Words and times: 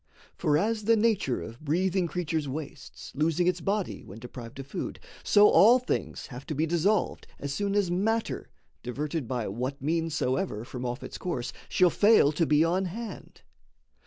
For 0.35 0.57
as 0.57 0.85
the 0.85 0.95
nature 0.95 1.43
of 1.43 1.59
breathing 1.59 2.07
creatures 2.07 2.47
wastes, 2.49 3.11
Losing 3.13 3.45
its 3.45 3.61
body, 3.61 4.03
when 4.03 4.17
deprived 4.17 4.57
of 4.57 4.65
food: 4.65 4.99
So 5.23 5.47
all 5.47 5.77
things 5.77 6.25
have 6.33 6.43
to 6.47 6.55
be 6.55 6.65
dissolved 6.65 7.27
as 7.37 7.53
soon 7.53 7.75
As 7.75 7.91
matter, 7.91 8.49
diverted 8.81 9.27
by 9.27 9.47
what 9.47 9.79
means 9.79 10.15
soever 10.15 10.65
From 10.65 10.87
off 10.87 11.03
its 11.03 11.19
course, 11.19 11.53
shall 11.69 11.91
fail 11.91 12.31
to 12.31 12.47
be 12.47 12.63
on 12.63 12.85
hand. 12.85 13.43